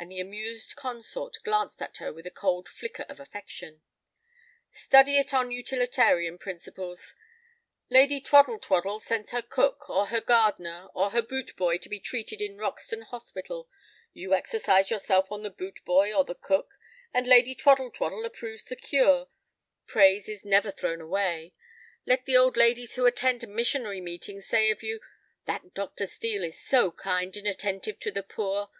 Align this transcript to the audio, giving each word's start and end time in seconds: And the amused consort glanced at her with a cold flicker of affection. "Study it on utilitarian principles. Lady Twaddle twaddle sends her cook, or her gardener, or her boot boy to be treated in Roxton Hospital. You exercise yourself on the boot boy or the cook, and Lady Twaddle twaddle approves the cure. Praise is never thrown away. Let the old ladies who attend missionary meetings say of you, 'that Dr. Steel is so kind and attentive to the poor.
And 0.00 0.12
the 0.12 0.20
amused 0.20 0.76
consort 0.76 1.38
glanced 1.42 1.82
at 1.82 1.96
her 1.96 2.12
with 2.12 2.24
a 2.24 2.30
cold 2.30 2.68
flicker 2.68 3.02
of 3.08 3.18
affection. 3.18 3.82
"Study 4.70 5.16
it 5.18 5.34
on 5.34 5.50
utilitarian 5.50 6.38
principles. 6.38 7.14
Lady 7.90 8.20
Twaddle 8.20 8.60
twaddle 8.60 9.00
sends 9.00 9.32
her 9.32 9.42
cook, 9.42 9.90
or 9.90 10.06
her 10.06 10.20
gardener, 10.20 10.86
or 10.94 11.10
her 11.10 11.20
boot 11.20 11.56
boy 11.56 11.78
to 11.78 11.88
be 11.88 11.98
treated 11.98 12.40
in 12.40 12.58
Roxton 12.58 13.02
Hospital. 13.02 13.68
You 14.12 14.34
exercise 14.34 14.88
yourself 14.88 15.32
on 15.32 15.42
the 15.42 15.50
boot 15.50 15.84
boy 15.84 16.14
or 16.14 16.22
the 16.24 16.36
cook, 16.36 16.68
and 17.12 17.26
Lady 17.26 17.56
Twaddle 17.56 17.90
twaddle 17.90 18.24
approves 18.24 18.66
the 18.66 18.76
cure. 18.76 19.28
Praise 19.88 20.28
is 20.28 20.44
never 20.44 20.70
thrown 20.70 21.00
away. 21.00 21.52
Let 22.06 22.24
the 22.24 22.36
old 22.36 22.56
ladies 22.56 22.94
who 22.94 23.04
attend 23.04 23.48
missionary 23.48 24.00
meetings 24.00 24.46
say 24.46 24.70
of 24.70 24.80
you, 24.84 25.00
'that 25.46 25.74
Dr. 25.74 26.06
Steel 26.06 26.44
is 26.44 26.56
so 26.64 26.92
kind 26.92 27.36
and 27.36 27.48
attentive 27.48 27.98
to 27.98 28.12
the 28.12 28.22
poor. 28.22 28.70